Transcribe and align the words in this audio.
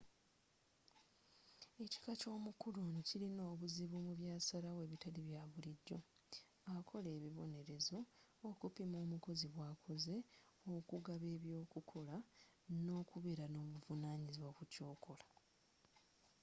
ekika 1.83 2.11
ky'omukulu 2.19 2.77
ono 2.87 2.99
kirina 3.07 3.43
obuzibu 3.53 3.97
mu 4.05 4.13
byasalawo 4.19 4.79
ebitali 4.87 5.21
bya 5.27 5.41
bulijjo 5.51 5.97
akola 6.75 7.09
ebibonerezo 7.17 7.97
okupima 8.49 8.97
omukozi 9.05 9.45
bwakoze 9.55 10.15
okugaba 10.75 11.27
eby'okukola 11.35 12.15
n'okubeera 12.85 13.45
n'obuvunanyizibwa 13.49 14.51
ku 14.57 14.63
kyokola 14.71 15.27